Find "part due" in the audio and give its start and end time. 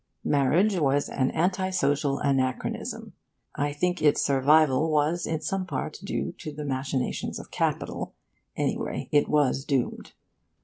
5.67-6.31